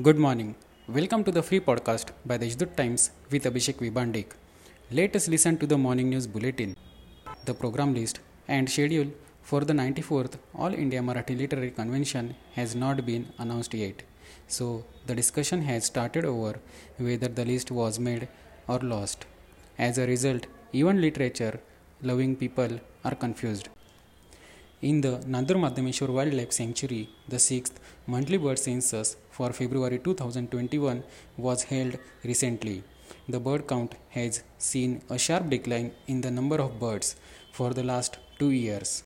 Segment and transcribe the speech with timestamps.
[0.00, 0.54] Good morning.
[0.86, 4.26] Welcome to the free podcast by the Deshdoot Times with Abhishek Vibandik.
[4.92, 6.76] Let us listen to the morning news bulletin.
[7.46, 9.08] The program list and schedule
[9.42, 14.04] for the 94th All India Marathi Literary Convention has not been announced yet.
[14.46, 16.60] So, the discussion has started over
[16.98, 18.28] whether the list was made
[18.68, 19.26] or lost.
[19.80, 21.58] As a result, even literature
[22.02, 23.68] loving people are confused.
[24.80, 31.02] In the Nandur Madhameshwar Wildlife Sanctuary, the sixth monthly bird census for February 2021
[31.36, 32.84] was held recently.
[33.28, 37.16] The bird count has seen a sharp decline in the number of birds
[37.50, 39.02] for the last two years.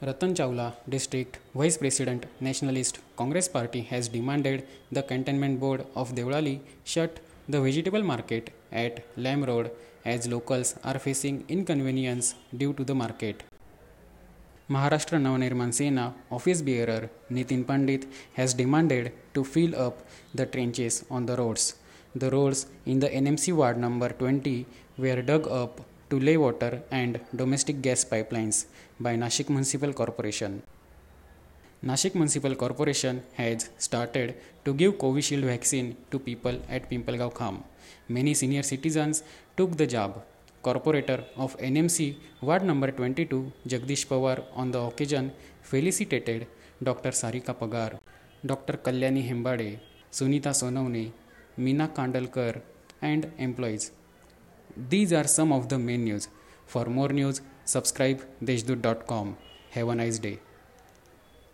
[0.00, 6.58] Ratan Chawla, District Vice President, Nationalist Congress Party, has demanded the Cantonment Board of Deolali
[6.82, 9.70] shut the vegetable market at Lamb Road
[10.04, 13.44] as locals are facing inconvenience due to the market.
[14.70, 21.26] Maharashtra Navnirman Sena office bearer Nitin Pandit has demanded to fill up the trenches on
[21.26, 21.74] the roads.
[22.14, 24.64] The roads in the NMC ward number 20
[24.98, 28.66] were dug up to lay water and domestic gas pipelines
[29.00, 30.62] by Nashik Municipal Corporation.
[31.84, 37.64] Nashik Municipal Corporation has started to give Covishield vaccine to people at Pimpalgaon Kham.
[38.08, 39.24] Many senior citizens
[39.56, 40.22] took the jab.
[40.64, 45.30] Corporator of N M C ward number twenty two Jagdish Pawar on the occasion
[45.70, 46.44] felicitated
[46.82, 47.96] doctor Sarika Pagar
[48.44, 49.74] doctor Kalyani Hembade
[50.12, 51.06] Sunita Sonawane
[51.58, 52.58] Meena Kandalkar
[53.02, 53.90] and employees
[54.90, 56.28] these are some of the main news
[56.68, 59.32] for more news subscribe Deshdoot dot com
[59.76, 60.36] have a nice day